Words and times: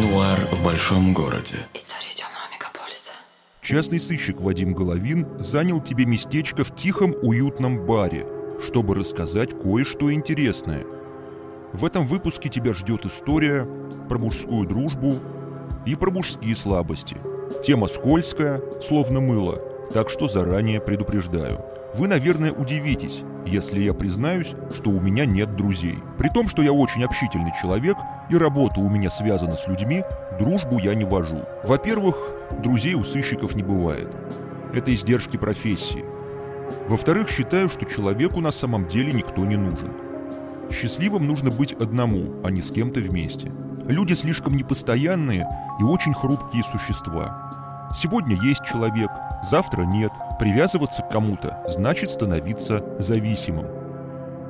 Нуар 0.00 0.38
в 0.52 0.64
большом 0.64 1.12
городе. 1.12 1.56
История 1.74 2.12
темного 2.14 2.44
мегаполиса. 2.54 3.12
Частный 3.60 3.98
сыщик 4.00 4.40
Вадим 4.40 4.72
Головин 4.72 5.26
занял 5.40 5.80
тебе 5.80 6.06
местечко 6.06 6.64
в 6.64 6.74
тихом 6.74 7.14
уютном 7.22 7.84
баре, 7.84 8.26
чтобы 8.64 8.94
рассказать 8.94 9.50
кое-что 9.60 10.12
интересное. 10.12 10.86
В 11.72 11.84
этом 11.84 12.06
выпуске 12.06 12.48
тебя 12.48 12.72
ждет 12.72 13.04
история 13.04 13.68
про 14.08 14.18
мужскую 14.18 14.66
дружбу 14.66 15.18
и 15.84 15.96
про 15.96 16.10
мужские 16.10 16.56
слабости. 16.56 17.16
Тема 17.64 17.88
скользкая, 17.88 18.62
словно 18.80 19.20
мыло, 19.20 19.56
так 19.92 20.08
что 20.08 20.28
заранее 20.28 20.80
предупреждаю. 20.80 21.62
Вы, 21.94 22.06
наверное, 22.06 22.52
удивитесь, 22.52 23.22
если 23.44 23.80
я 23.80 23.92
признаюсь, 23.92 24.54
что 24.74 24.90
у 24.90 25.00
меня 25.00 25.24
нет 25.24 25.56
друзей. 25.56 25.98
При 26.18 26.28
том, 26.28 26.46
что 26.46 26.62
я 26.62 26.72
очень 26.72 27.02
общительный 27.02 27.52
человек 27.60 27.96
и 28.30 28.36
работа 28.36 28.80
у 28.80 28.88
меня 28.88 29.10
связана 29.10 29.56
с 29.56 29.66
людьми, 29.66 30.04
дружбу 30.38 30.78
я 30.78 30.94
не 30.94 31.04
вожу. 31.04 31.44
Во-первых, 31.64 32.16
друзей 32.62 32.94
у 32.94 33.02
сыщиков 33.02 33.56
не 33.56 33.64
бывает. 33.64 34.08
Это 34.72 34.94
издержки 34.94 35.36
профессии. 35.36 36.04
Во-вторых, 36.88 37.28
считаю, 37.28 37.68
что 37.68 37.84
человеку 37.84 38.40
на 38.40 38.52
самом 38.52 38.86
деле 38.86 39.12
никто 39.12 39.44
не 39.44 39.56
нужен. 39.56 39.90
Счастливым 40.70 41.26
нужно 41.26 41.50
быть 41.50 41.72
одному, 41.72 42.36
а 42.44 42.52
не 42.52 42.62
с 42.62 42.70
кем-то 42.70 43.00
вместе. 43.00 43.50
Люди 43.88 44.14
слишком 44.14 44.54
непостоянные 44.54 45.48
и 45.80 45.82
очень 45.82 46.14
хрупкие 46.14 46.62
существа. 46.62 47.88
Сегодня 47.92 48.36
есть 48.40 48.64
человек, 48.64 49.10
завтра 49.42 49.82
нет. 49.82 50.12
Привязываться 50.38 51.02
к 51.02 51.10
кому-то 51.10 51.62
значит 51.68 52.10
становиться 52.10 52.84
зависимым. 52.98 53.66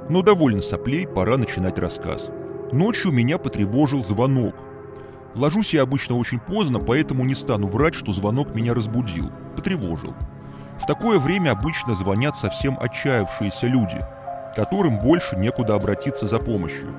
Но 0.09 0.23
довольно 0.23 0.63
соплей, 0.63 1.07
пора 1.07 1.37
начинать 1.37 1.79
рассказ. 1.79 2.31
Ночью 2.73 3.13
меня 3.13 3.39
потревожил 3.39 4.05
звонок. 4.05 4.55
Ложусь 5.35 5.75
я 5.75 5.83
обычно 5.83 6.17
очень 6.17 6.41
поздно, 6.41 6.81
поэтому 6.81 7.25
не 7.25 7.35
стану 7.35 7.67
врать, 7.67 7.95
что 7.95 8.13
звонок 8.13 8.55
меня 8.55 8.75
разбудил. 8.75 9.31
Потревожил. 9.57 10.15
В 10.81 10.87
такое 10.87 11.19
время 11.19 11.51
обычно 11.51 11.95
звонят 11.95 12.37
совсем 12.37 12.79
отчаявшиеся 12.81 13.67
люди, 13.67 14.01
которым 14.57 14.99
больше 14.99 15.37
некуда 15.37 15.75
обратиться 15.75 16.27
за 16.27 16.39
помощью. 16.39 16.95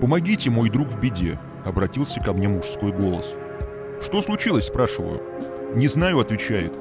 «Помогите, 0.00 0.50
мой 0.50 0.70
друг 0.70 0.88
в 0.88 0.98
беде»,— 0.98 1.38
обратился 1.64 2.20
ко 2.20 2.32
мне 2.32 2.48
мужской 2.48 2.90
голос. 2.92 3.34
«Что 4.02 4.22
случилось?»— 4.22 4.66
спрашиваю. 4.66 5.20
«Не 5.74 5.86
знаю»,— 5.86 6.18
отвечает. 6.20 6.72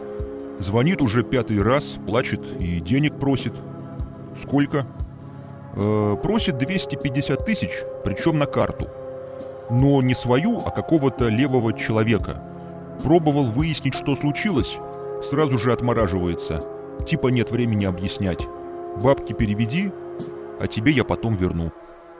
Звонит 0.59 1.01
уже 1.01 1.23
пятый 1.23 1.63
раз, 1.63 1.97
плачет 2.05 2.45
и 2.59 2.81
денег 2.81 3.17
просит. 3.17 3.53
Сколько? 4.37 4.85
Э, 5.73 6.17
просит 6.21 6.57
250 6.57 7.45
тысяч, 7.45 7.69
причем 8.03 8.37
на 8.37 8.45
карту. 8.45 8.89
Но 9.69 10.01
не 10.01 10.13
свою, 10.13 10.61
а 10.65 10.71
какого-то 10.71 11.29
левого 11.29 11.71
человека. 11.71 12.43
Пробовал 13.05 13.45
выяснить, 13.45 13.93
что 13.93 14.17
случилось, 14.17 14.77
сразу 15.23 15.57
же 15.57 15.71
отмораживается. 15.71 16.65
Типа 17.07 17.29
нет 17.29 17.51
времени 17.51 17.85
объяснять. 17.85 18.45
Бабки 19.01 19.31
переведи, 19.31 19.93
а 20.59 20.67
тебе 20.67 20.91
я 20.91 21.05
потом 21.05 21.37
верну. 21.37 21.71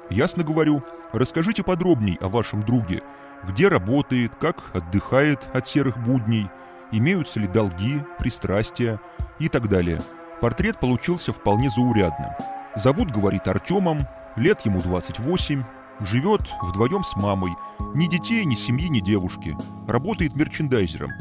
Ясно 0.10 0.46
говорю, 0.46 0.82
расскажите 1.12 1.62
подробней 1.62 2.18
о 2.22 2.30
вашем 2.30 2.64
друге. 2.64 3.04
Где 3.44 3.68
работает, 3.68 4.32
как 4.40 4.64
отдыхает 4.74 5.40
от 5.54 5.68
серых 5.68 6.02
будней– 6.02 6.48
имеются 6.92 7.40
ли 7.40 7.48
долги, 7.48 8.02
пристрастия 8.18 9.00
и 9.40 9.50
так 9.50 9.70
далее. 9.70 10.02
Портрет 10.42 10.80
получился 10.80 11.34
вполне 11.34 11.70
заурядным. 11.70 12.32
Зовут, 12.76 13.12
говорит, 13.12 13.48
Артемом, 13.48 14.08
лет 14.36 14.62
ему 14.62 14.82
28, 14.82 15.64
живет 16.02 16.42
вдвоем 16.62 17.04
с 17.04 17.16
мамой, 17.16 17.52
ни 17.94 18.08
детей, 18.08 18.46
ни 18.46 18.56
семьи, 18.56 18.88
ни 18.90 19.00
девушки, 19.00 19.56
работает 19.88 20.36
мерчендайзером. 20.36 21.12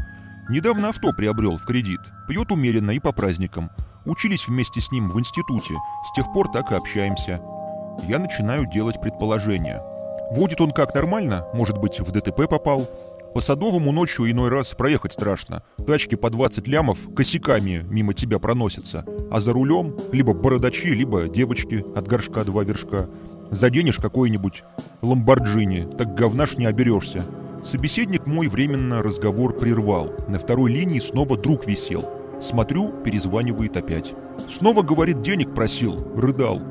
Недавно 0.49 0.91
авто 0.91 1.13
приобрел 1.13 1.57
в 1.57 1.65
кредит, 1.65 2.01
пьет 2.29 2.51
умеренно 2.53 2.93
и 2.93 3.01
по 3.01 3.13
праздникам. 3.13 3.71
Учились 4.05 4.49
вместе 4.49 4.81
с 4.81 4.91
ним 4.91 5.11
в 5.11 5.19
институте, 5.19 5.75
с 6.07 6.13
тех 6.13 6.33
пор 6.33 6.51
так 6.51 6.73
и 6.73 6.75
общаемся. 6.75 7.43
Я 8.05 8.19
начинаю 8.19 8.67
делать 8.67 9.01
предположения. 9.01 9.83
Водит 10.31 10.61
он 10.61 10.71
как 10.71 10.95
нормально, 10.95 11.47
может 11.53 11.79
быть, 11.79 12.01
в 12.01 12.11
ДТП 12.11 12.49
попал, 12.49 12.89
по 13.35 13.41
Садовому 13.41 13.93
ночью 13.93 14.31
иной 14.31 14.49
раз 14.49 14.75
проехать 14.75 15.13
страшно. 15.13 15.63
Тачки 15.87 16.15
по 16.15 16.31
20 16.31 16.67
лямов 16.67 16.99
косяками 17.15 17.85
мимо 17.89 18.15
тебя 18.15 18.39
проносятся. 18.39 19.05
А 19.31 19.41
за 19.41 19.53
рулем 19.53 19.95
либо 20.13 20.33
бородачи, 20.33 20.89
либо 20.89 21.29
девочки 21.29 21.85
от 21.95 22.09
горшка 22.09 22.45
два 22.45 22.65
вершка. 22.65 23.09
Заденешь 23.51 23.99
какой-нибудь 23.99 24.65
ламборджини, 25.03 25.89
так 25.97 26.15
говнаш 26.15 26.57
не 26.57 26.67
оберешься. 26.67 27.25
Собеседник 27.65 28.27
мой 28.27 28.49
временно 28.49 29.03
разговор 29.03 29.57
прервал. 29.57 30.15
На 30.29 30.39
второй 30.39 30.73
линии 30.73 30.99
снова 31.01 31.37
друг 31.37 31.67
висел. 31.67 32.09
Смотрю, 32.41 32.93
перезванивает 33.05 33.77
опять. 33.77 34.15
Снова, 34.49 34.83
говорит, 34.83 35.23
денег 35.23 35.55
просил, 35.55 36.07
рыдал. 36.17 36.63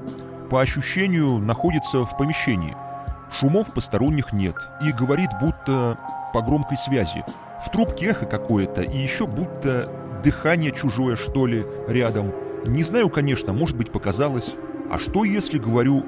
По 0.49 0.61
ощущению, 0.61 1.39
находится 1.39 2.05
в 2.05 2.17
помещении. 2.17 2.75
Шумов 3.31 3.73
посторонних 3.73 4.33
нет. 4.33 4.55
И 4.81 4.91
говорит, 4.91 5.29
будто 5.41 5.97
по 6.33 6.41
громкой 6.41 6.77
связи. 6.77 7.23
В 7.65 7.69
трубке 7.69 8.07
эхо 8.07 8.25
какое-то, 8.25 8.81
и 8.81 8.97
еще 8.97 9.27
будто 9.27 9.89
дыхание 10.23 10.71
чужое, 10.71 11.15
что 11.15 11.47
ли, 11.47 11.65
рядом. 11.87 12.33
Не 12.65 12.83
знаю, 12.83 13.09
конечно, 13.09 13.53
может 13.53 13.75
быть, 13.75 13.91
показалось. 13.91 14.55
А 14.91 14.97
что, 14.97 15.23
если, 15.23 15.57
говорю, 15.57 16.05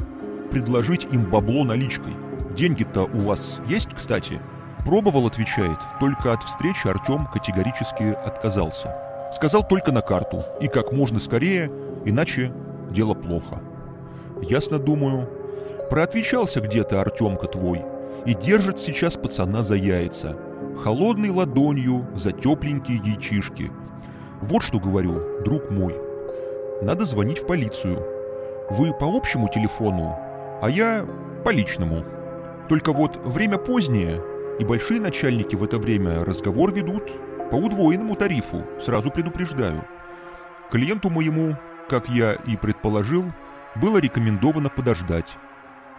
предложить 0.52 1.08
им 1.12 1.29
бабло 1.29 1.63
наличкой? 1.63 2.13
Деньги-то 2.56 3.03
у 3.03 3.19
вас 3.19 3.59
есть, 3.68 3.94
кстати? 3.94 4.40
Пробовал, 4.85 5.28
отвечает, 5.28 5.78
только 6.00 6.34
от 6.34 6.44
встречи 6.44 6.88
Артем 6.88 7.28
категорически 7.28 8.03
отказался. 8.25 8.96
Сказал 9.34 9.68
только 9.68 9.91
на 9.91 10.02
карту, 10.02 10.44
и 10.62 10.68
как 10.68 10.91
можно 10.91 11.19
скорее, 11.19 11.72
иначе 12.06 12.52
дело 12.90 13.13
плохо. 13.13 13.62
Ясно 14.41 14.79
думаю. 14.79 15.29
Проотвечался 15.90 16.62
где-то 16.62 17.02
Артемка 17.02 17.48
твой, 17.48 17.84
и 18.26 18.34
держит 18.36 18.80
сейчас 18.80 19.18
пацана 19.18 19.64
за 19.64 19.76
яйца, 19.76 20.38
холодной 20.84 21.30
ладонью 21.30 22.08
за 22.16 22.32
тепленькие 22.32 23.02
яйчишки. 23.04 23.72
Вот 24.42 24.62
что 24.62 24.80
говорю, 24.80 25.42
друг 25.44 25.72
мой. 25.72 25.96
Надо 26.82 27.06
звонить 27.06 27.40
в 27.40 27.48
полицию. 27.48 28.06
Вы 28.70 28.94
по 28.94 29.06
общему 29.06 29.50
телефону, 29.50 30.16
а 30.62 30.70
я 30.70 31.06
по 31.44 31.50
личному. 31.50 32.06
Только 32.68 32.94
вот 32.94 33.18
время 33.26 33.58
позднее, 33.58 34.22
и 34.60 34.66
большие 34.66 35.02
начальники 35.02 35.56
в 35.56 35.64
это 35.64 35.80
время 35.80 36.24
разговор 36.24 36.72
ведут 36.72 37.12
по 37.50 37.56
удвоенному 37.56 38.16
тарифу, 38.16 38.64
сразу 38.80 39.10
предупреждаю. 39.10 39.84
Клиенту 40.70 41.10
моему, 41.10 41.58
как 41.88 42.08
я 42.10 42.34
и 42.34 42.56
предположил, 42.58 43.26
было 43.76 43.98
рекомендовано 43.98 44.70
подождать, 44.70 45.36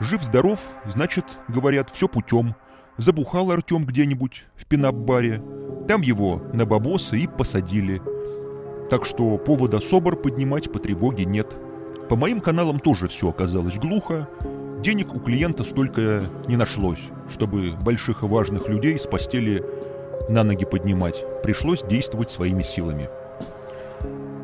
Жив-здоров, 0.00 0.60
значит, 0.86 1.26
говорят, 1.48 1.90
все 1.90 2.08
путем. 2.08 2.56
Забухал 2.96 3.50
Артем 3.50 3.84
где-нибудь 3.84 4.46
в 4.56 4.64
пинап-баре. 4.64 5.42
Там 5.88 6.00
его 6.00 6.42
на 6.54 6.64
бабосы 6.64 7.18
и 7.18 7.26
посадили. 7.26 8.00
Так 8.88 9.04
что 9.04 9.36
повода 9.36 9.78
собор 9.78 10.16
поднимать 10.16 10.72
по 10.72 10.78
тревоге 10.78 11.26
нет. 11.26 11.54
По 12.08 12.16
моим 12.16 12.40
каналам 12.40 12.80
тоже 12.80 13.08
все 13.08 13.28
оказалось 13.28 13.76
глухо. 13.76 14.26
Денег 14.82 15.14
у 15.14 15.20
клиента 15.20 15.64
столько 15.64 16.22
не 16.48 16.56
нашлось, 16.56 17.02
чтобы 17.28 17.72
больших 17.82 18.22
и 18.22 18.26
важных 18.26 18.68
людей 18.68 18.98
с 18.98 19.06
постели 19.06 19.62
на 20.30 20.44
ноги 20.44 20.64
поднимать. 20.64 21.22
Пришлось 21.42 21.82
действовать 21.82 22.30
своими 22.30 22.62
силами. 22.62 23.10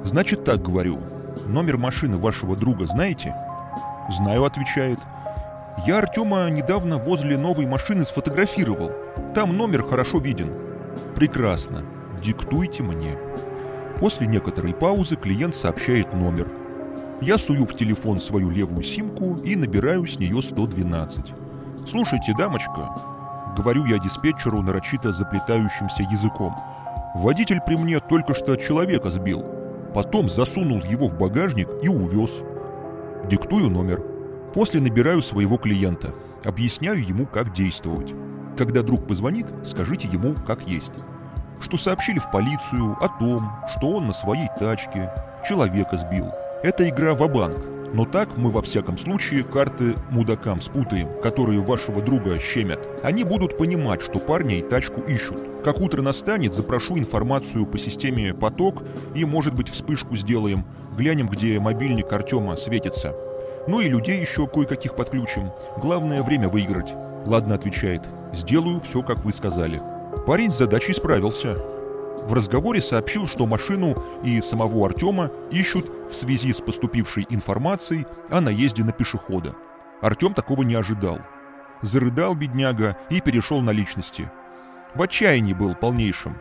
Значит 0.05 0.45
так 0.45 0.63
говорю. 0.63 0.99
Номер 1.47 1.79
машины 1.79 2.19
вашего 2.19 2.57
друга 2.57 2.87
знаете? 2.87 3.35
Знаю, 4.11 4.45
отвечает. 4.45 4.99
Я 5.85 5.99
Артема 5.99 6.49
недавно 6.49 6.97
возле 6.97 7.37
новой 7.37 7.67
машины 7.67 8.07
сфотографировал. 8.07 8.93
Там 9.35 9.57
номер 9.57 9.83
хорошо 9.85 10.19
виден. 10.19 10.51
Прекрасно. 11.15 11.85
Диктуйте 12.23 12.83
мне. 12.83 13.19
После 14.01 14.27
некоторой 14.27 14.73
паузы 14.73 15.17
клиент 15.17 15.55
сообщает 15.55 16.15
номер. 16.15 16.49
Я 17.21 17.37
сую 17.37 17.67
в 17.67 17.77
телефон 17.77 18.21
свою 18.21 18.51
левую 18.51 18.83
симку 18.83 19.37
и 19.37 19.55
набираю 19.55 20.07
с 20.07 20.19
нее 20.19 20.41
112. 20.43 21.35
«Слушайте, 21.87 22.35
дамочка»,— 22.37 22.91
говорю 23.57 23.85
я 23.85 23.99
диспетчеру 23.99 24.63
нарочито 24.63 25.13
заплетающимся 25.13 26.03
языком, 26.11 26.55
«водитель 27.15 27.61
при 27.65 27.77
мне 27.77 28.01
только 28.01 28.35
что 28.35 28.57
человека 28.57 29.11
сбил, 29.11 29.45
потом 29.95 30.29
засунул 30.29 30.83
его 30.83 31.09
в 31.09 31.17
багажник 31.17 31.69
и 31.83 31.89
увез». 31.89 32.43
Диктую 33.31 33.71
номер. 33.71 34.16
После 34.57 34.81
набираю 34.81 35.21
своего 35.21 35.59
клиента, 35.59 36.15
объясняю 36.43 37.07
ему, 37.07 37.27
как 37.27 37.53
действовать. 37.53 38.15
Когда 38.57 38.83
друг 38.83 39.07
позвонит, 39.07 39.45
скажите 39.67 40.09
ему, 40.09 40.35
как 40.47 40.67
есть. 40.67 40.95
Что 41.61 41.77
сообщили 41.77 42.19
в 42.19 42.31
полицию 42.31 42.97
о 43.03 43.09
том, 43.21 43.53
что 43.77 43.91
он 43.91 44.07
на 44.07 44.15
своей 44.15 44.49
тачке 44.59 45.13
человека 45.47 45.99
сбил. 45.99 46.31
Это 46.63 46.89
игра 46.89 47.13
в 47.13 47.29
банк 47.29 47.77
но 47.93 48.05
так 48.05 48.37
мы 48.37 48.51
во 48.51 48.63
всяком 48.63 48.99
случае 48.99 49.45
карты 49.45 49.95
мудакам 50.11 50.61
спутаем, 50.61 51.09
которые 51.23 51.61
вашего 51.61 52.03
друга 52.03 52.39
щемят. 52.39 52.81
Они 53.03 53.25
будут 53.25 53.57
понимать, 53.57 54.03
что 54.03 54.19
парня 54.19 54.59
и 54.59 54.63
тачку 54.63 55.01
ищут. 55.03 55.39
Как 55.65 55.81
утро 55.81 56.03
настанет, 56.03 56.55
запрошу 56.55 56.99
информацию 56.99 57.65
по 57.65 57.79
системе 57.79 58.35
«Поток» 58.35 58.83
и, 59.15 59.25
может 59.25 59.55
быть, 59.55 59.69
вспышку 59.69 60.17
сделаем. 60.17 60.65
Глянем, 60.97 61.29
где 61.29 61.59
мобильник 61.61 62.13
Артема 62.13 62.57
светится. 62.57 63.15
Ну 63.67 63.81
и 63.81 63.89
людей 63.89 64.21
еще 64.21 64.47
кое-каких 64.47 64.95
подключим. 64.95 65.51
Главное 65.77 66.23
время 66.23 66.49
выиграть. 66.49 66.95
Ладно, 67.27 67.55
отвечает. 67.57 68.03
Сделаю 68.33 68.81
все, 68.81 69.03
как 69.03 69.25
вы 69.25 69.33
сказали. 69.33 69.81
Парень 70.27 70.53
с 70.53 70.59
задачей 70.59 70.93
справился. 70.93 71.57
В 72.23 72.33
разговоре 72.33 72.81
сообщил, 72.81 73.27
что 73.27 73.47
машину 73.47 74.03
и 74.23 74.41
самого 74.41 74.87
Артема 74.87 75.31
ищут 75.51 75.91
в 76.09 76.15
связи 76.15 76.53
с 76.53 76.61
поступившей 76.61 77.27
информацией 77.29 78.07
о 78.31 78.41
наезде 78.41 78.85
на 78.85 78.93
пешехода. 78.93 79.55
Артем 80.01 80.35
такого 80.35 80.63
не 80.63 80.75
ожидал. 80.75 81.19
Зарыдал 81.83 82.35
бедняга 82.35 82.97
и 83.11 83.21
перешел 83.21 83.61
на 83.61 83.71
личности. 83.71 84.31
В 84.95 85.03
отчаянии 85.03 85.53
был 85.53 85.75
полнейшим. 85.75 86.39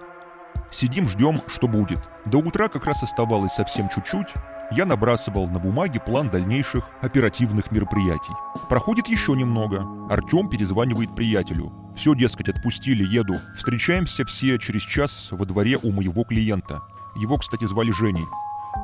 Сидим, 0.70 1.08
ждем, 1.08 1.42
что 1.48 1.68
будет. 1.68 2.00
До 2.26 2.38
утра 2.38 2.68
как 2.68 2.86
раз 2.86 3.04
оставалось 3.04 3.54
совсем 3.54 3.90
чуть-чуть, 3.90 4.34
я 4.72 4.86
набрасывал 4.86 5.48
на 5.48 5.60
бумаге 5.60 6.00
план 6.00 6.30
дальнейших 6.30 6.88
оперативных 7.02 7.72
мероприятий. 7.72 8.34
Проходит 8.70 9.08
еще 9.08 9.34
немного. 9.34 9.86
Артем 10.10 10.50
перезванивает 10.50 11.16
приятелю. 11.16 11.72
Все, 11.96 12.14
дескать, 12.14 12.50
отпустили, 12.50 13.04
еду. 13.04 13.40
Встречаемся 13.56 14.26
все 14.26 14.58
через 14.58 14.82
час 14.82 15.30
во 15.32 15.46
дворе 15.46 15.78
у 15.82 15.92
моего 15.92 16.24
клиента. 16.24 16.82
Его, 17.16 17.38
кстати, 17.38 17.66
звали 17.66 17.92
Женей. 17.92 18.26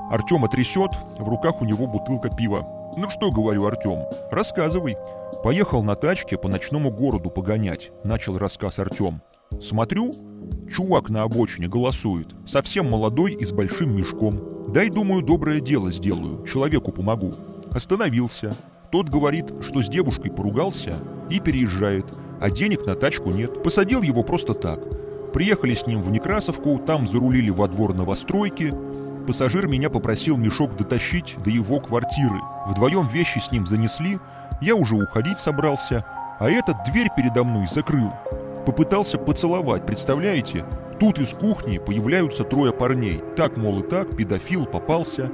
Артема 0.10 0.48
трясет, 0.48 0.92
в 1.18 1.28
руках 1.28 1.62
у 1.62 1.66
него 1.66 1.88
бутылка 1.88 2.30
пива. 2.30 2.66
«Ну 2.98 3.10
что,— 3.10 3.32
говорю, 3.32 3.66
Артем,— 3.66 4.04
рассказывай». 4.32 4.98
Поехал 5.44 5.82
на 5.84 5.96
тачке 5.96 6.38
по 6.38 6.50
ночному 6.50 6.92
городу 6.92 7.30
погонять, 7.30 7.92
начал 8.04 8.38
рассказ 8.38 8.80
Артем. 8.80 9.22
Смотрю, 9.62 10.14
чувак 10.72 11.10
на 11.10 11.24
обочине 11.24 11.68
голосует, 11.68 12.28
совсем 12.46 12.90
молодой 12.90 13.34
и 13.34 13.46
с 13.46 13.52
большим 13.52 13.96
мешком. 13.96 14.40
Дай, 14.68 14.90
думаю, 14.90 15.22
доброе 15.22 15.60
дело 15.60 15.92
сделаю, 15.92 16.46
человеку 16.46 16.92
помогу. 16.92 17.34
Остановился. 17.72 18.56
Тот 18.92 19.10
говорит, 19.10 19.46
что 19.62 19.82
с 19.82 19.90
девушкой 19.90 20.32
поругался 20.32 20.96
и 21.30 21.40
переезжает, 21.40 22.06
а 22.40 22.50
денег 22.50 22.86
на 22.86 22.96
тачку 22.96 23.32
нет. 23.32 23.64
Посадил 23.64 24.02
его 24.02 24.24
просто 24.24 24.54
так. 24.54 24.80
Приехали 25.34 25.76
с 25.76 25.88
ним 25.88 26.02
в 26.02 26.12
Некрасовку, 26.12 26.78
там 26.80 27.08
зарулили 27.08 27.50
во 27.50 27.68
двор 27.68 27.94
новостройки. 27.94 28.74
Пассажир 29.26 29.68
меня 29.68 29.90
попросил 29.90 30.36
мешок 30.38 30.76
дотащить 30.76 31.38
до 31.44 31.50
его 31.50 31.80
квартиры. 31.80 32.42
Вдвоем 32.68 33.08
вещи 33.08 33.40
с 33.40 33.52
ним 33.52 33.66
занесли, 33.66 34.20
я 34.62 34.76
уже 34.76 34.96
уходить 34.96 35.40
собрался, 35.40 36.06
а 36.40 36.50
этот 36.50 36.76
дверь 36.86 37.08
передо 37.16 37.44
мной 37.44 37.68
закрыл. 37.72 38.12
Попытался 38.66 39.18
поцеловать, 39.18 39.86
представляете? 39.86 40.66
Тут 41.00 41.18
из 41.18 41.30
кухни 41.30 41.80
появляются 41.80 42.44
трое 42.44 42.72
парней. 42.72 43.24
Так, 43.36 43.58
мол, 43.58 43.80
и 43.80 43.84
так, 43.84 44.16
педофил 44.16 44.68
попался. 44.68 45.32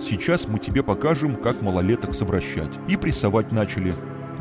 Сейчас 0.00 0.48
мы 0.48 0.58
тебе 0.58 0.82
покажем, 0.82 1.36
как 1.36 1.60
малолеток 1.60 2.14
совращать. 2.14 2.70
И 2.88 2.96
прессовать 2.96 3.52
начали. 3.52 3.92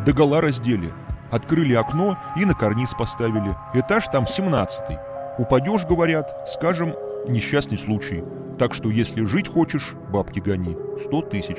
Догола 0.06 0.40
раздели. 0.40 0.94
Открыли 1.32 1.74
окно 1.74 2.18
и 2.38 2.46
на 2.46 2.56
карниз 2.56 2.94
поставили. 2.98 3.56
Этаж 3.74 4.06
там 4.08 4.26
17 4.26 4.98
Упадешь, 5.38 5.86
говорят, 5.86 6.48
скажем, 6.48 6.96
несчастный 7.28 7.78
случай. 7.78 8.24
Так 8.58 8.74
что 8.74 8.90
если 8.90 9.26
жить 9.26 9.50
хочешь, 9.50 9.96
бабки 10.10 10.40
гони. 10.40 10.78
100 10.98 11.22
тысяч. 11.24 11.58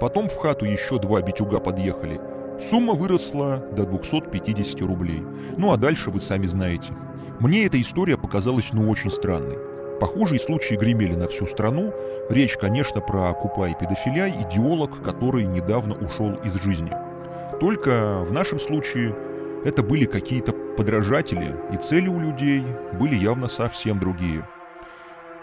Потом 0.00 0.28
в 0.28 0.36
хату 0.36 0.64
еще 0.64 1.00
два 1.00 1.20
битюга 1.20 1.58
подъехали. 1.58 2.20
Сумма 2.60 2.94
выросла 2.94 3.58
до 3.76 3.84
250 3.84 4.80
рублей. 4.82 5.22
Ну 5.58 5.72
а 5.72 5.76
дальше 5.76 6.10
вы 6.10 6.20
сами 6.20 6.46
знаете. 6.46 6.92
Мне 7.38 7.66
эта 7.66 7.80
история 7.80 8.16
показалась 8.16 8.70
ну 8.72 8.88
очень 8.88 9.10
странной. 9.10 9.58
Похожие 10.00 10.40
случаи 10.40 10.74
гремели 10.74 11.14
на 11.14 11.28
всю 11.28 11.46
страну. 11.46 11.92
Речь, 12.30 12.56
конечно, 12.56 13.00
про 13.00 13.32
Купа 13.34 13.68
и 13.68 13.74
педофиля, 13.74 14.28
идеолог, 14.28 15.02
который 15.02 15.44
недавно 15.44 15.94
ушел 15.94 16.34
из 16.44 16.54
жизни. 16.54 16.92
Только 17.60 18.22
в 18.22 18.32
нашем 18.32 18.58
случае 18.58 19.14
это 19.64 19.82
были 19.82 20.06
какие-то 20.06 20.52
подражатели, 20.52 21.54
и 21.72 21.76
цели 21.76 22.08
у 22.08 22.20
людей 22.20 22.62
были 22.98 23.14
явно 23.14 23.48
совсем 23.48 23.98
другие. 23.98 24.46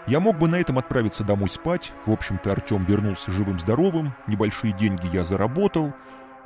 Я 0.06 0.20
мог 0.20 0.38
бы 0.38 0.48
на 0.48 0.56
этом 0.56 0.78
отправиться 0.78 1.24
домой 1.24 1.48
спать, 1.48 1.92
в 2.06 2.12
общем-то 2.12 2.52
Артем 2.52 2.84
вернулся 2.84 3.30
живым-здоровым, 3.30 4.12
небольшие 4.28 4.74
деньги 4.74 5.08
я 5.12 5.24
заработал, 5.24 5.92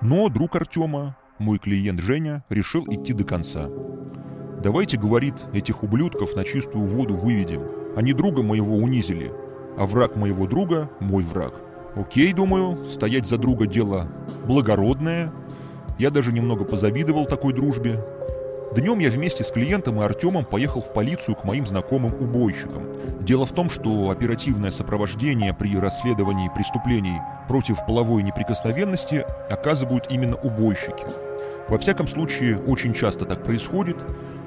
но 0.00 0.28
друг 0.28 0.56
Артема, 0.56 1.16
мой 1.38 1.58
клиент 1.58 2.00
Женя, 2.00 2.44
решил 2.48 2.84
идти 2.88 3.12
до 3.12 3.24
конца. 3.24 3.68
Давайте, 4.62 4.96
говорит, 4.96 5.46
этих 5.52 5.82
ублюдков 5.82 6.34
на 6.34 6.44
чистую 6.44 6.84
воду 6.84 7.14
выведем. 7.14 7.62
Они 7.96 8.12
друга 8.12 8.42
моего 8.42 8.76
унизили, 8.76 9.32
а 9.76 9.86
враг 9.86 10.16
моего 10.16 10.46
друга– 10.46 10.90
мой 11.00 11.22
враг. 11.22 11.54
Окей, 11.94 12.32
думаю, 12.32 12.88
стоять 12.90 13.26
за 13.26 13.38
друга 13.38 13.66
дело 13.66 14.08
благородное. 14.46 15.32
Я 15.98 16.10
даже 16.10 16.32
немного 16.32 16.64
позавидовал 16.64 17.26
такой 17.26 17.52
дружбе. 17.52 18.04
Днем 18.74 18.98
я 18.98 19.10
вместе 19.10 19.44
с 19.44 19.50
клиентом 19.50 20.00
и 20.00 20.04
Артемом 20.04 20.44
поехал 20.44 20.80
в 20.80 20.92
полицию 20.92 21.36
к 21.36 21.44
моим 21.44 21.66
знакомым 21.66 22.14
убойщикам. 22.14 22.84
Дело 23.20 23.46
в 23.46 23.52
том, 23.52 23.70
что 23.70 24.10
оперативное 24.10 24.70
сопровождение 24.70 25.54
при 25.54 25.76
расследовании 25.76 26.50
преступлений 26.54 27.18
против 27.48 27.84
половой 27.86 28.22
неприкосновенности 28.22 29.24
оказывают 29.50 30.06
именно 30.10 30.36
убойщики. 30.36 31.06
Во 31.68 31.78
всяком 31.78 32.06
случае, 32.06 32.58
очень 32.60 32.94
часто 32.94 33.24
так 33.24 33.42
происходит, 33.42 33.96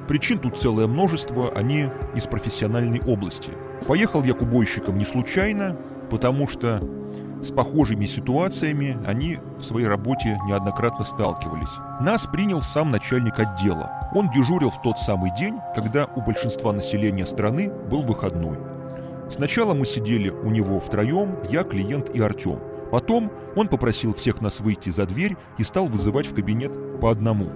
Причин 0.08 0.40
тут 0.40 0.58
целое 0.58 0.88
множество, 0.88 1.52
они 1.56 1.88
из 2.16 2.28
профессиональной 2.28 3.00
области. 3.08 3.52
Поехал 3.88 4.24
я 4.24 4.34
к 4.34 4.42
убойщикам 4.42 4.98
не 4.98 5.06
случайно, 5.06 5.78
потому 6.10 6.50
что 6.50 6.82
с 7.44 7.52
похожими 7.52 8.06
ситуациями 8.06 8.98
они 9.06 9.40
в 9.58 9.64
своей 9.64 9.88
работе 9.88 10.40
неоднократно 10.46 11.04
сталкивались. 11.04 11.72
Нас 12.00 12.28
принял 12.28 12.62
сам 12.62 12.92
начальник 12.92 13.40
отдела. 13.40 13.92
Он 14.14 14.30
дежурил 14.30 14.70
в 14.70 14.82
тот 14.82 15.00
самый 15.00 15.32
день, 15.36 15.58
когда 15.74 16.06
у 16.16 16.22
большинства 16.22 16.72
населения 16.72 17.26
страны 17.26 17.72
был 17.90 18.04
выходной. 18.04 18.58
Сначала 19.30 19.74
мы 19.74 19.86
сидели 19.88 20.30
у 20.30 20.50
него 20.50 20.80
втроем, 20.80 21.38
я, 21.50 21.64
клиент 21.64 22.10
и 22.10 22.22
Артем. 22.22 22.60
Потом 22.92 23.32
он 23.56 23.70
попросил 23.70 24.14
всех 24.14 24.42
нас 24.42 24.60
выйти 24.60 24.90
за 24.90 25.06
дверь 25.06 25.38
и 25.58 25.64
стал 25.64 25.88
вызывать 25.88 26.28
в 26.28 26.36
кабинет 26.36 27.00
по 27.00 27.10
одному. 27.10 27.50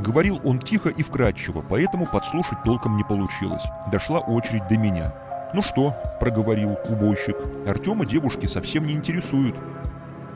Говорил 0.00 0.40
он 0.44 0.58
тихо 0.58 0.90
и 0.90 1.02
вкрадчиво, 1.02 1.64
поэтому 1.66 2.06
подслушать 2.06 2.62
толком 2.64 2.96
не 2.96 3.04
получилось. 3.04 3.62
Дошла 3.90 4.18
очередь 4.18 4.66
до 4.68 4.76
меня. 4.76 5.14
«Ну 5.54 5.62
что?»– 5.62 5.94
проговорил 6.20 6.76
убойщик. 6.88 7.36
«Артема 7.64 8.04
девушки 8.04 8.46
совсем 8.46 8.88
не 8.88 8.94
интересуют». 8.94 9.54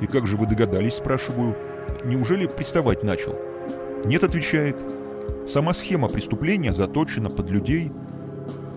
«И 0.00 0.06
как 0.06 0.28
же 0.28 0.36
вы 0.36 0.46
догадались?»– 0.46 0.94
спрашиваю. 0.98 1.56
«Неужели 2.04 2.46
приставать 2.46 3.02
начал?» 3.02 3.34
«Нет»,– 4.04 4.22
отвечает. 4.24 4.76
«Сама 5.44 5.72
схема 5.72 6.08
преступления 6.08 6.72
заточена 6.72 7.30
под 7.30 7.50
людей, 7.50 7.90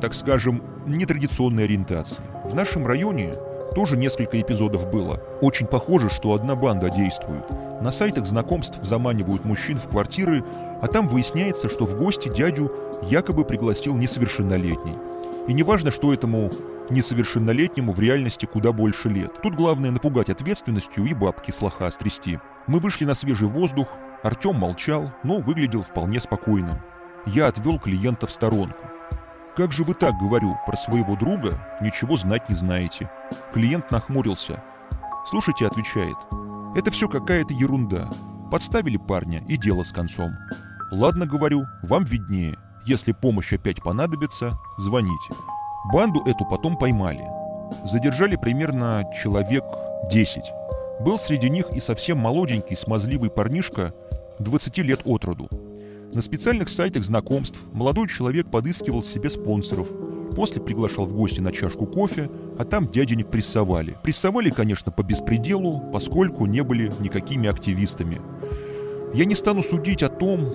так 0.02 0.16
скажем, 0.16 0.64
нетрадиционной 0.88 1.66
ориентации. 1.66 2.22
В 2.44 2.56
нашем 2.56 2.88
районе 2.88 3.36
тоже 3.76 3.96
несколько 3.96 4.42
эпизодов 4.42 4.90
было. 4.90 5.22
Очень 5.42 5.68
похоже, 5.68 6.10
что 6.10 6.34
одна 6.34 6.56
банда 6.56 6.90
действует. 6.90 7.46
На 7.84 7.92
сайтах 7.92 8.26
знакомств 8.26 8.80
заманивают 8.82 9.46
мужчин 9.46 9.78
в 9.78 9.88
квартиры, 9.88 10.44
а 10.82 10.88
там 10.88 11.08
выясняется, 11.08 11.70
что 11.70 11.86
в 11.86 11.96
гости 12.00 12.30
дядю 12.30 12.72
якобы 13.04 13.46
пригласил 13.46 13.96
несовершеннолетний. 13.96 15.11
И 15.48 15.54
неважно, 15.54 15.92
что 15.92 16.14
этому 16.14 16.52
несовершеннолетнему 16.90 17.94
в 17.94 18.00
реальности 18.00 18.46
куда 18.46 18.72
больше 18.72 19.10
лет. 19.10 19.42
Тут 19.42 19.56
главное 19.56 19.92
напугать 19.92 20.30
ответственностью 20.30 21.06
и 21.06 21.14
бабки 21.14 21.52
с 21.52 21.62
лоха 21.62 21.90
стрясти. 21.90 22.40
Мы 22.68 22.80
вышли 22.80 23.06
на 23.06 23.16
свежий 23.16 23.48
воздух, 23.48 23.88
Артем 24.24 24.56
молчал, 24.56 25.12
но 25.24 25.40
выглядел 25.40 25.82
вполне 25.82 26.20
спокойным. 26.20 26.80
Я 27.26 27.48
отвел 27.48 27.80
клиента 27.80 28.28
в 28.28 28.32
сторонку. 28.32 28.88
«Как 29.56 29.74
же 29.74 29.84
вы 29.84 29.94
так, 29.94 30.14
говорю, 30.20 30.58
про 30.66 30.78
своего 30.78 31.16
друга 31.16 31.60
ничего 31.82 32.18
знать 32.18 32.48
не 32.50 32.56
знаете?» 32.56 33.10
Клиент 33.54 33.92
нахмурился. 33.92 34.64
«Слушайте»,— 35.28 35.68
отвечает,— 35.68 36.16
«это 36.76 36.90
все 36.90 37.10
какая-то 37.10 37.54
ерунда. 37.54 38.10
Подставили 38.50 38.98
парня, 38.98 39.44
и 39.48 39.58
дело 39.58 39.84
с 39.84 39.92
концом. 39.92 40.32
Ладно, 40.92 41.26
говорю, 41.26 41.66
вам 41.84 42.04
виднее. 42.04 42.58
Если 42.86 43.12
помощь 43.12 43.54
опять 43.54 43.82
понадобится, 43.84 44.58
звоните. 44.78 45.34
Банду 45.94 46.22
эту 46.26 46.46
потом 46.46 46.78
поймали. 46.78 47.24
Задержали 47.86 48.36
примерно 48.36 49.06
человек 49.22 49.64
10. 50.12 50.44
Был 51.02 51.20
среди 51.20 51.50
них 51.50 51.70
и 51.72 51.80
совсем 51.80 52.18
молоденький, 52.18 52.76
смазливый 52.76 53.30
парнишка 53.30 53.94
20 54.40 54.78
лет 54.80 55.02
от 55.06 55.26
роду. 55.26 55.48
На 56.14 56.22
специальных 56.22 56.70
сайтах 56.70 57.04
знакомств 57.04 57.58
молодой 57.72 58.08
человек 58.08 58.50
подыскивал 58.50 59.04
себе 59.04 59.30
спонсоров, 59.30 59.88
после 60.36 60.62
приглашал 60.62 61.06
в 61.06 61.14
гости 61.14 61.40
на 61.40 61.52
чашку 61.52 61.86
кофе, 61.86 62.30
а 62.58 62.66
там 62.66 62.88
дяденек 62.88 63.30
прессовали. 63.30 63.96
Прессовали, 64.04 64.50
конечно, 64.50 64.92
по 64.92 65.04
беспределу, 65.04 65.80
поскольку 65.94 66.48
не 66.48 66.64
были 66.64 66.92
никакими 67.00 67.48
активистами. 67.48 68.20
Я 69.14 69.26
не 69.26 69.36
стану 69.36 69.62
судить 69.64 70.04
о 70.04 70.10
том, 70.10 70.52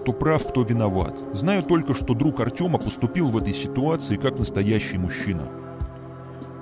кто 0.00 0.12
прав, 0.12 0.46
кто 0.48 0.62
виноват. 0.62 1.22
Знаю 1.34 1.62
только, 1.62 1.94
что 1.94 2.14
друг 2.14 2.40
Артема 2.40 2.78
поступил 2.78 3.28
в 3.28 3.36
этой 3.36 3.52
ситуации 3.52 4.16
как 4.16 4.38
настоящий 4.38 4.96
мужчина. 4.96 5.42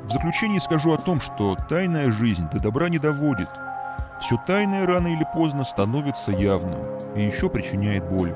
В 0.04 0.11
заключение 0.11 0.61
скажу 0.61 0.92
о 0.92 0.97
том, 0.97 1.21
что 1.21 1.57
тайная 1.68 2.11
жизнь 2.11 2.45
до 2.52 2.59
добра 2.61 2.88
не 2.88 2.99
доводит. 2.99 3.49
Все 4.21 4.37
тайное 4.47 4.87
рано 4.87 5.09
или 5.09 5.25
поздно 5.33 5.64
становится 5.64 6.33
явным 6.33 6.80
и 7.14 7.23
еще 7.23 7.49
причиняет 7.49 8.09
боль. 8.11 8.35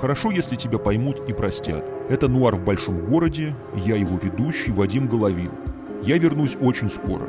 Хорошо, 0.00 0.30
если 0.30 0.56
тебя 0.56 0.78
поймут 0.78 1.28
и 1.28 1.32
простят. 1.32 1.84
Это 2.08 2.28
«Нуар 2.28 2.54
в 2.54 2.64
большом 2.64 3.06
городе», 3.06 3.56
я 3.74 3.96
его 3.96 4.18
ведущий 4.18 4.70
Вадим 4.70 5.08
Головин. 5.08 5.50
Я 6.02 6.18
вернусь 6.18 6.56
очень 6.60 6.90
скоро. 6.90 7.24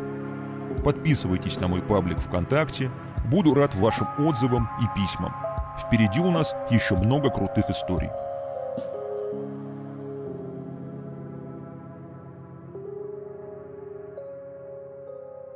Подписывайтесь 0.84 1.60
на 1.60 1.68
мой 1.68 1.82
паблик 1.82 2.20
ВКонтакте, 2.20 2.92
буду 3.32 3.54
рад 3.54 3.74
вашим 3.76 4.08
отзывам 4.20 4.70
и 4.82 5.00
письмам. 5.00 5.47
Впереди 5.78 6.20
у 6.20 6.32
нас 6.32 6.56
еще 6.70 6.96
много 6.96 7.30
крутых 7.30 7.70
историй. 7.70 8.10